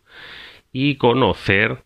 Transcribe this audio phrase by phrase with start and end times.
[0.71, 1.83] y conocer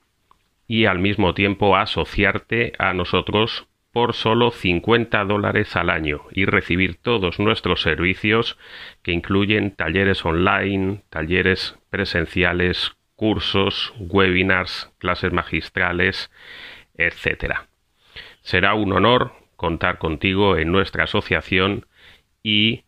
[0.68, 6.98] y al mismo tiempo asociarte a nosotros por solo 50 dólares al año y recibir
[6.98, 8.58] todos nuestros servicios
[9.04, 16.30] que incluyen talleres online, talleres presenciales, cursos, webinars, clases magistrales,
[16.98, 17.60] etc.
[18.42, 21.86] Será un honor contar contigo en nuestra asociación
[22.44, 22.84] y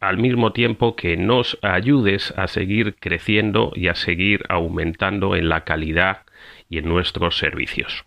[0.00, 5.64] al mismo tiempo que nos ayudes a seguir creciendo y a seguir aumentando en la
[5.64, 6.24] calidad
[6.70, 8.04] y en nuestros servicios.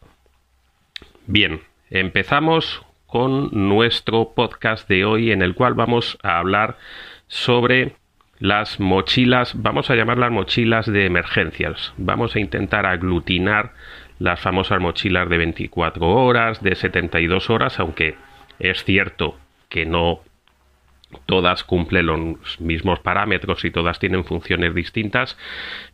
[1.27, 6.77] Bien, empezamos con nuestro podcast de hoy en el cual vamos a hablar
[7.27, 7.95] sobre
[8.39, 11.93] las mochilas, vamos a llamarlas mochilas de emergencias.
[11.97, 13.73] Vamos a intentar aglutinar
[14.19, 18.15] las famosas mochilas de 24 horas, de 72 horas, aunque
[18.59, 19.37] es cierto
[19.69, 20.21] que no
[21.25, 25.37] todas cumplen los mismos parámetros y todas tienen funciones distintas,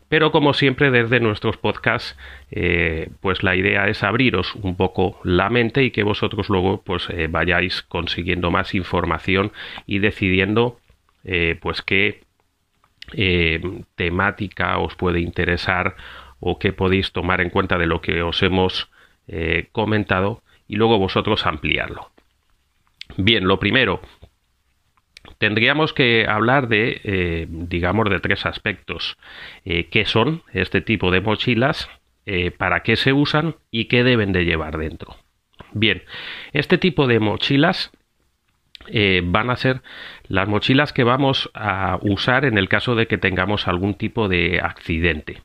[0.10, 2.18] pero como siempre desde nuestros podcasts,
[2.52, 7.08] eh, pues la idea es abriros un poco la mente y que vosotros luego pues
[7.10, 9.52] eh, vayáis consiguiendo más información
[9.86, 10.80] y decidiendo
[11.24, 12.24] eh, pues qué
[13.96, 15.96] temática os puede interesar
[16.40, 18.92] o qué podéis tomar en cuenta de lo que os hemos
[19.72, 22.12] comentado y luego vosotros ampliarlo.
[23.18, 24.02] Bien, lo primero,
[25.38, 29.18] tendríamos que hablar de, eh, digamos, de tres aspectos.
[29.66, 31.90] Eh, ¿Qué son este tipo de mochilas?
[32.26, 33.56] Eh, ¿Para qué se usan?
[33.72, 35.16] ¿Y qué deben de llevar dentro?
[35.72, 36.04] Bien,
[36.54, 37.92] este tipo de mochilas
[39.24, 39.84] van a ser
[40.28, 44.62] las mochilas que vamos a usar en el caso de que tengamos algún tipo de
[44.64, 45.44] accidente.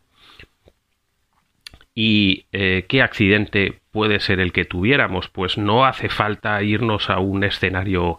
[1.95, 5.29] ¿Y qué accidente puede ser el que tuviéramos?
[5.29, 8.19] Pues no hace falta irnos a un escenario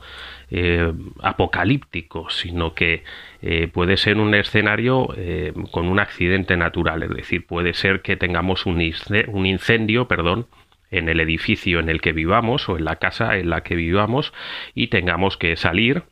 [0.50, 3.04] eh, apocalíptico, sino que
[3.42, 8.16] eh, puede ser un escenario eh, con un accidente natural, es decir, puede ser que
[8.16, 10.48] tengamos un, incendio, perdón,
[10.92, 14.32] en el edificio en el que vivamos o en la casa en la que vivamos
[14.76, 16.04] y tengamos que salir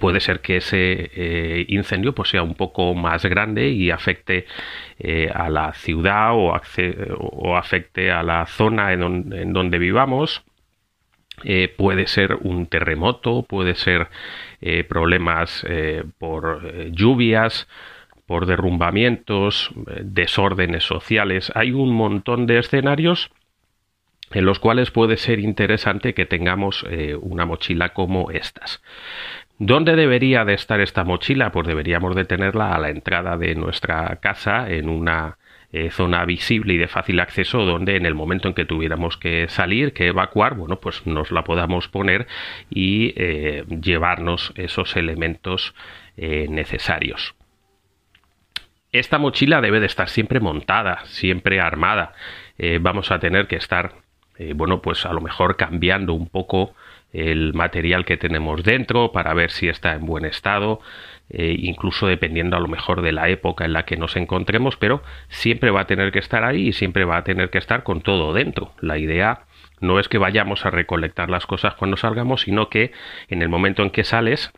[0.00, 4.46] puede ser que ese incendio pues, sea un poco más grande y afecte
[5.32, 10.44] a la ciudad o, afecte a la zona en donde vivamos
[11.44, 14.08] eh, puede ser un terremoto, puede ser
[14.60, 17.66] eh, problemas eh, por lluvias,
[18.26, 19.70] por derrumbamientos,
[20.02, 21.50] desórdenes sociales.
[21.54, 23.30] Hay un montón de escenarios
[24.32, 26.84] en los cuales puede ser interesante que tengamos
[27.20, 28.80] una mochila como estas.
[29.62, 31.52] ¿Dónde debería de estar esta mochila?
[31.52, 35.36] Pues deberíamos de tenerla a la entrada de nuestra casa en una
[35.70, 39.50] eh, zona visible y de fácil acceso donde en el momento en que tuviéramos que
[39.50, 42.26] salir, que evacuar, bueno, pues nos la podamos poner
[42.70, 45.74] y eh, llevarnos esos elementos
[46.16, 47.34] eh, necesarios.
[48.92, 52.14] Esta mochila debe de estar siempre montada, siempre armada.
[52.80, 53.92] vamos a tener que estar,
[54.54, 56.74] bueno, pues a lo mejor cambiando un poco
[57.12, 60.80] el material que tenemos dentro para ver si está en buen estado,
[61.28, 65.02] eh, incluso dependiendo a lo mejor de la época en la que nos encontremos, pero
[65.28, 68.00] siempre va a tener que estar ahí y siempre va a tener que estar con
[68.00, 68.72] todo dentro.
[68.80, 69.44] La idea
[69.80, 72.92] no es que vayamos a recolectar las cosas cuando salgamos, sino que
[73.28, 74.52] en el momento en que sales,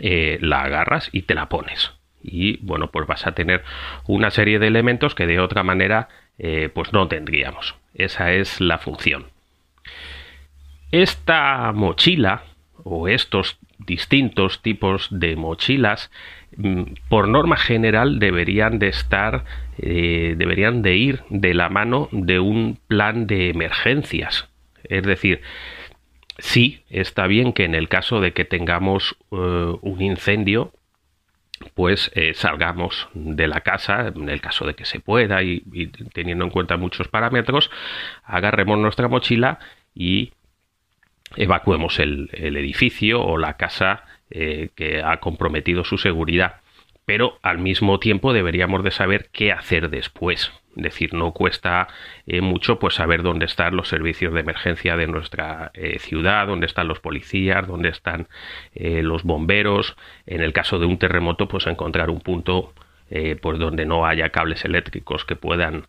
[0.00, 1.92] eh, la agarras y te la pones.
[2.22, 3.62] Y bueno, pues vas a tener
[4.06, 6.08] una serie de elementos que de otra manera
[6.38, 7.74] eh, pues no tendríamos.
[7.94, 9.26] Esa es la función.
[10.92, 12.42] Esta mochila
[12.84, 16.10] o estos distintos tipos de mochilas
[16.56, 19.44] mm, por norma general deberían de estar
[19.78, 24.50] eh, deberían de ir de la mano de un plan de emergencias.
[24.84, 25.40] Es decir
[26.38, 30.72] sí está bien que en el caso de que tengamos eh, un incendio
[31.74, 35.60] pues eh, salgamos de la casa, en el caso de que se pueda y
[36.12, 37.70] teniendo en cuenta muchos parámetros,
[38.24, 39.60] agarremos nuestra mochila
[39.94, 40.32] y
[41.36, 46.56] evacuemos el, edificio o la casa eh, que ha comprometido su seguridad.
[47.04, 50.52] Pero al mismo tiempo deberíamos de saber qué hacer después.
[50.76, 51.88] Es decir, no cuesta
[52.26, 56.66] eh, mucho pues saber dónde están los servicios de emergencia de nuestra eh, ciudad, dónde
[56.66, 58.28] están los policías, dónde están
[58.74, 59.96] los bomberos.
[60.26, 62.72] En el caso de un terremoto, pues encontrar un punto
[63.42, 65.86] pues donde no haya cables eléctricos que puedan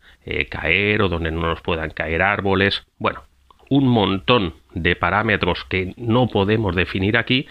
[0.49, 2.85] caer o donde no nos puedan caer árboles.
[2.97, 3.23] Bueno,
[3.69, 7.47] un montón de parámetros que no podemos definir aquí,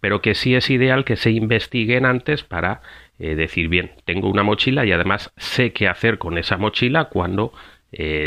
[0.00, 2.82] pero que sí es ideal que se investiguen antes para
[3.18, 7.52] eh, decir, bien, tengo una mochila y además sé qué hacer con esa mochila cuando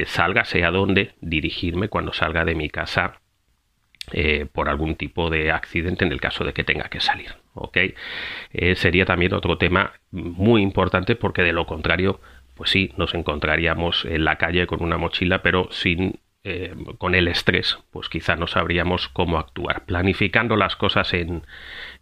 [0.07, 3.22] salga, sé a dónde dirigirme cuando salga de mi casa
[4.13, 7.36] eh, por algún tipo de accidente en el caso de que tenga que salir.
[8.51, 12.19] Eh, sería también otro tema muy importante porque de lo contrario,
[12.56, 17.27] pues sí, nos encontraríamos en la calle con una mochila, pero sin eh, con el
[17.27, 19.85] estrés, pues quizá no sabríamos cómo actuar.
[19.85, 21.43] Planificando las cosas en,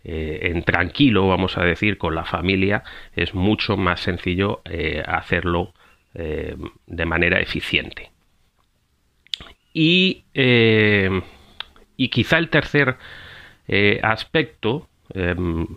[0.03, 2.83] en tranquilo, vamos a decir, con la familia,
[3.15, 4.62] es mucho más sencillo
[5.06, 5.74] hacerlo
[6.13, 8.12] de manera eficiente.
[9.74, 10.24] Y
[12.00, 12.95] y quizá el tercer
[13.68, 15.68] eh, aspecto, em,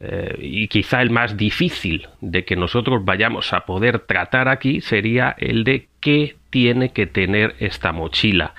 [0.00, 5.36] eh, y quizá el más difícil de que nosotros vayamos a poder tratar aquí, sería
[5.38, 8.54] el de qué tiene que tener esta mochila.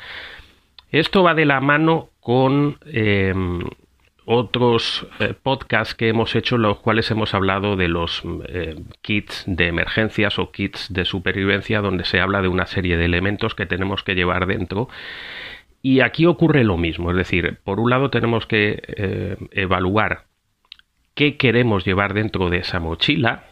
[0.91, 3.61] Esto va de la mano con em,
[4.25, 8.21] otros eh, podcasts que hemos hecho, los cuales hemos hablado de los
[9.01, 13.55] kits de emergencias o kits de supervivencia, donde se habla de una serie de elementos
[13.55, 14.89] que tenemos que llevar dentro
[15.85, 20.23] y aquí ocurre lo mismo, es decir, por un lado tenemos que eh, evaluar
[21.13, 23.43] qué queremos llevar dentro de esa mochila,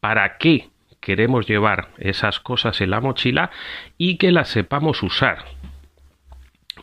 [0.00, 0.68] para qué
[1.02, 3.50] queremos llevar esas cosas en la mochila
[3.98, 5.44] y que las sepamos usar.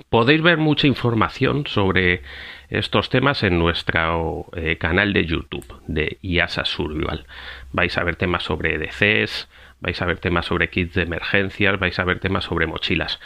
[0.09, 2.21] Podéis ver mucha información sobre
[2.69, 7.25] estos temas en nuestro eh, canal de YouTube de IASA Survival.
[7.71, 9.49] Vais a ver temas sobre EDCs,
[9.79, 13.19] vais a ver temas sobre kits de emergencias, vais a ver temas sobre mochilas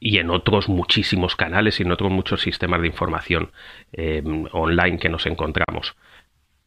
[0.00, 3.52] y en otros muchísimos canales y en otros muchos sistemas de información
[3.92, 4.22] eh,
[4.52, 5.94] online que nos encontramos.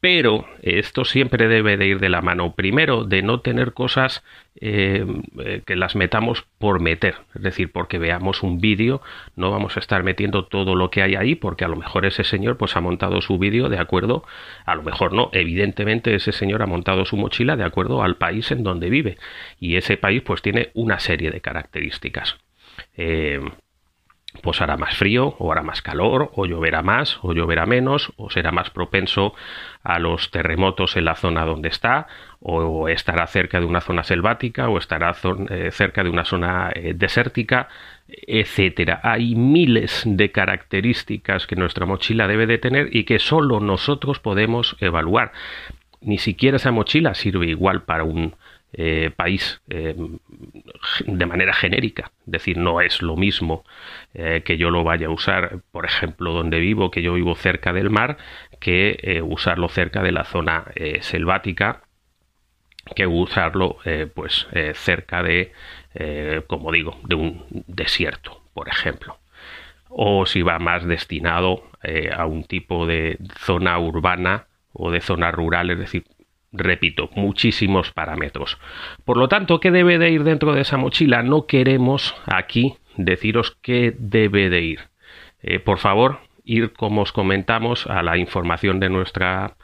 [0.05, 4.23] Pero esto siempre debe de ir de la mano, primero, de no tener cosas
[4.61, 5.03] eh,
[5.43, 9.01] eh, que las metamos por meter, es decir, porque veamos un vídeo,
[9.35, 12.23] no vamos a estar metiendo todo lo que hay ahí, porque a lo mejor ese
[12.23, 14.23] señor pues ha montado su vídeo de acuerdo,
[14.67, 18.51] a lo mejor no, evidentemente ese señor ha montado su mochila de acuerdo al país
[18.51, 19.17] en donde vive,
[19.59, 22.37] y ese país pues tiene una serie de características.
[22.95, 23.41] Eh,
[24.41, 28.29] pues hará más frío o hará más calor o lloverá más o lloverá menos o
[28.29, 29.33] será más propenso
[29.83, 32.07] a los terremotos en la zona donde está
[32.39, 35.15] o estará cerca de una zona selvática o estará
[35.49, 37.69] eh, cerca de una zona eh, desértica
[38.07, 38.99] etcétera.
[39.03, 44.75] Hay miles de características que nuestra mochila debe de tener y que solo nosotros podemos
[44.79, 45.31] evaluar.
[46.01, 48.35] Ni siquiera esa mochila sirve igual para un
[48.77, 49.95] eh, país eh,
[51.07, 52.12] de manera genérica.
[52.25, 53.63] Es decir, no es lo mismo
[54.13, 57.72] eh, que yo lo vaya a usar, por ejemplo, donde vivo, que yo vivo cerca
[57.72, 58.18] del mar,
[58.60, 60.66] que usarlo cerca de la zona
[61.00, 61.83] selvática,
[62.95, 63.77] que usarlo
[64.13, 65.51] pues cerca de,
[66.48, 69.19] como digo, de un desierto, por ejemplo.
[69.89, 71.63] O si va más destinado
[72.12, 76.06] a un tipo de zona urbana o de zona rural, es decir,
[76.55, 78.57] repito, muchísimos parámetros.
[79.03, 81.23] Por lo tanto, ¿qué debe de ir dentro de esa mochila?
[81.23, 84.79] No queremos aquí deciros qué debe de ir.
[85.41, 89.55] Eh, por favor, ir, como os comentamos, a la información de nuestra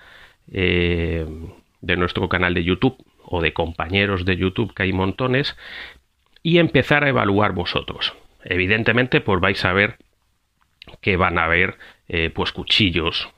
[0.51, 1.25] eh,
[1.81, 5.57] de nuestro canal de YouTube o de compañeros de YouTube, que hay montones,
[6.43, 8.13] y empezar a evaluar vosotros.
[8.43, 9.97] Evidentemente, pues vais a ver
[11.01, 13.29] que van a haber eh, pues cuchillos,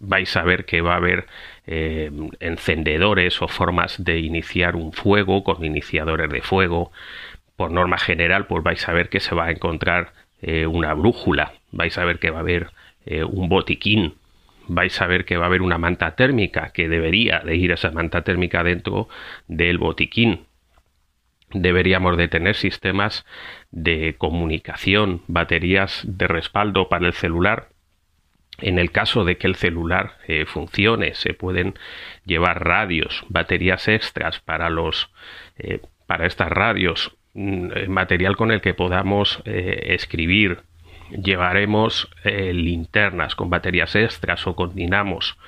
[0.00, 1.26] vais a ver que va a haber
[1.66, 2.10] eh,
[2.40, 6.92] encendedores o formas de iniciar un fuego con iniciadores de fuego.
[7.56, 10.12] Por norma general, pues vais a ver que se va a encontrar
[10.42, 12.70] eh, una brújula, vais a ver que va a haber
[13.06, 14.14] eh, un botiquín,
[14.68, 17.90] vais a ver que va a haber una manta térmica, que debería de ir esa
[17.90, 19.08] manta térmica dentro
[19.48, 20.46] del botiquín.
[21.52, 23.24] Deberíamos de tener sistemas
[23.70, 27.68] de comunicación, baterías de respaldo para el celular
[28.58, 31.74] en el caso de que el celular eh, funcione, se pueden
[32.24, 35.10] llevar radios, baterías extras para los
[35.58, 40.60] eh, para estas radios, mm, eh, material con el que podamos escribir.
[41.10, 45.38] Llevaremos linternas con baterías extras o con dinamos,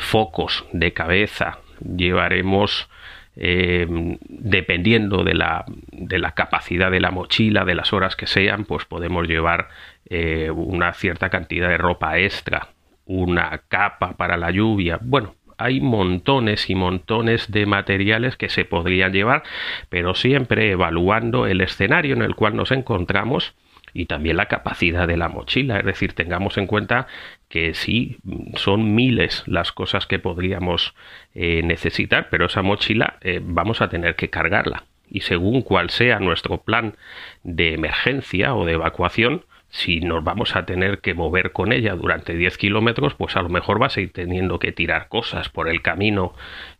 [0.00, 1.58] focos de cabeza.
[1.80, 2.88] Llevaremos
[3.36, 8.84] dependiendo de la, de la capacidad de la mochila, de las horas que sean, pues
[8.84, 9.68] podemos llevar
[10.08, 12.68] eh, una cierta cantidad de ropa extra,
[13.06, 14.98] una capa para la lluvia.
[15.02, 19.42] Bueno, hay montones y montones de materiales que se podrían llevar,
[19.88, 23.54] pero siempre evaluando el escenario en el cual nos encontramos
[23.94, 25.78] y también la capacidad de la mochila.
[25.78, 27.06] Es decir, tengamos en cuenta
[27.48, 28.18] que sí,
[28.56, 30.94] son miles las cosas que podríamos
[31.34, 34.84] eh, necesitar, pero esa mochila eh, vamos a tener que cargarla.
[35.08, 36.96] Y según cuál sea nuestro plan
[37.44, 42.34] de emergencia o de evacuación, si nos vamos a tener que mover con ella durante
[42.34, 45.82] 10 kilómetros, pues a lo mejor vas a ir teniendo que tirar cosas por el
[45.82, 46.34] camino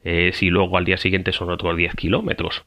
[0.05, 2.65] eh, si luego al día siguiente son otros 10 kilómetros.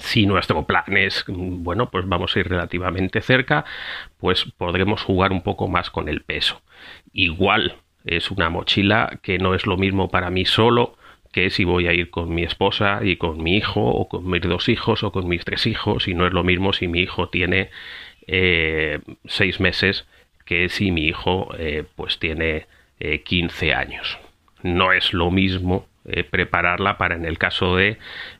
[0.00, 3.64] Si nuestro plan es, bueno, pues vamos a ir relativamente cerca,
[4.18, 6.60] pues podremos jugar un poco más con el peso.
[7.12, 10.96] Igual es una mochila que no es lo mismo para mí solo
[11.32, 14.42] que si voy a ir con mi esposa y con mi hijo o con mis
[14.42, 17.28] dos hijos o con mis tres hijos y no es lo mismo si mi hijo
[17.28, 17.70] tiene
[18.26, 20.06] eh, seis meses
[20.44, 22.66] que si mi hijo eh, pues tiene
[23.24, 24.18] 15 eh, años.
[24.62, 27.98] No es lo mismo eh, prepararla para en el caso de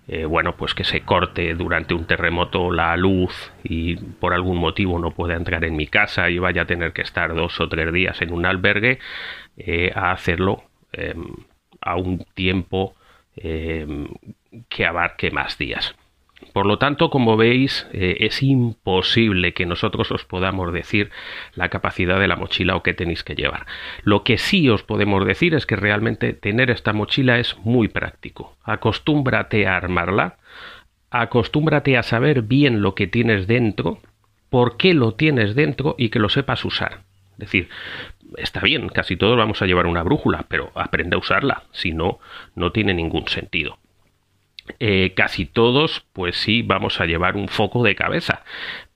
[0.08, 4.98] eh, bueno pues que se corte durante un terremoto la luz y por algún motivo
[4.98, 7.92] no pueda entrar en mi casa y vaya a tener que estar dos o tres
[7.92, 8.98] días en un albergue
[9.56, 10.64] eh, a hacerlo
[11.80, 12.96] a un tiempo
[13.36, 14.08] em,
[14.68, 15.94] que abarque más días
[16.52, 21.10] por lo tanto, como veis, eh, es imposible que nosotros os podamos decir
[21.54, 23.66] la capacidad de la mochila o qué tenéis que llevar.
[24.02, 28.56] Lo que sí os podemos decir es que realmente tener esta mochila es muy práctico.
[28.64, 30.38] Acostúmbrate a armarla,
[31.10, 34.00] acostúmbrate a saber bien lo que tienes dentro,
[34.48, 37.02] por qué lo tienes dentro y que lo sepas usar.
[37.32, 37.68] Es decir,
[38.36, 42.18] está bien, casi todos vamos a llevar una brújula, pero aprende a usarla, si no,
[42.54, 43.78] no tiene ningún sentido.
[44.78, 48.44] Eh, casi todos, pues sí, vamos a llevar un foco de cabeza,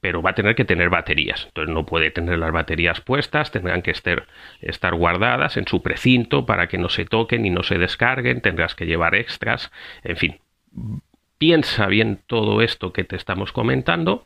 [0.01, 1.47] pero va a tener que tener baterías.
[1.47, 4.27] Entonces no puede tener las baterías puestas, tendrán que estar,
[4.61, 8.75] estar guardadas en su precinto para que no se toquen y no se descarguen, tendrás
[8.75, 10.39] que llevar extras, en fin.
[11.39, 14.25] Piensa bien todo esto que te estamos comentando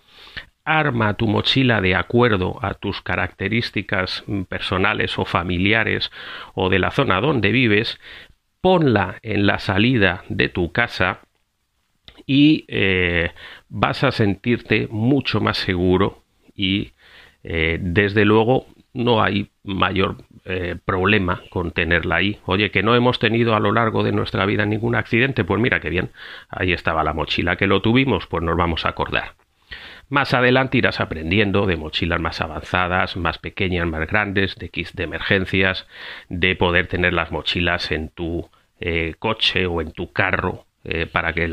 [0.69, 6.13] arma tu mochila de acuerdo a tus características personales o familiares
[6.55, 7.99] o de la zona donde vives,
[8.61, 11.21] ponla en la salida de tu casa
[12.29, 13.33] y eh,
[13.71, 16.23] vas a sentirte mucho más seguro
[16.55, 16.93] y
[17.43, 22.39] eh, desde luego no hay mayor eh, problema con tenerla ahí.
[22.45, 25.81] Oye, que no hemos tenido a lo largo de nuestra vida ningún accidente, pues mira
[25.81, 26.11] qué bien,
[26.51, 29.33] ahí estaba la mochila que lo tuvimos, pues nos vamos a acordar.
[30.11, 35.05] Más adelante irás aprendiendo de mochilas más avanzadas, más pequeñas, más grandes, de kits de
[35.05, 35.87] emergencias,
[36.29, 38.51] de poder tener las mochilas en tu
[39.19, 41.51] coche o en tu carro eh, para, que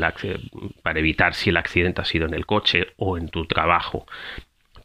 [0.82, 4.06] para evitar si el accidente ha sido en el coche o en tu trabajo.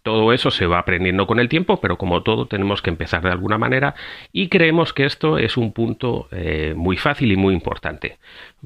[0.04, 3.30] Todo eso se va aprendiendo con el tiempo, pero como todo tenemos que empezar de
[3.30, 3.94] alguna manera
[4.32, 8.18] y creemos que esto es un punto eh, muy fácil y muy importante.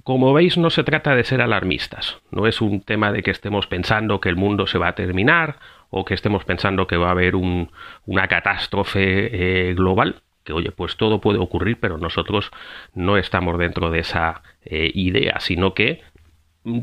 [0.03, 3.67] Como veis, no se trata de ser alarmistas, no es un tema de que estemos
[3.67, 7.11] pensando que el mundo se va a terminar o que estemos pensando que va a
[7.11, 12.51] haber una catástrofe eh, global que oye, pues todo puede ocurrir, pero nosotros
[12.93, 16.01] no estamos dentro de esa eh, idea, sino que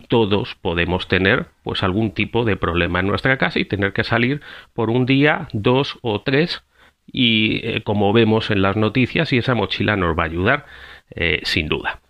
[0.09, 4.43] todos podemos tener pues algún tipo de problema en nuestra casa y tener que salir
[4.75, 6.63] por un día, dos o tres
[7.07, 10.67] y eh, como vemos en las noticias y esa mochila nos va a ayudar
[11.11, 12.01] eh, sin duda.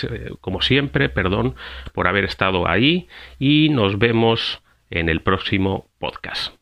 [0.41, 1.55] como siempre, perdón
[1.93, 6.62] por haber estado ahí y nos vemos en el próximo podcast.